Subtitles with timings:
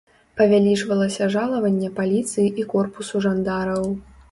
[0.39, 3.89] Павялічвалася жалаванне паліцыі і корпусу жандараў.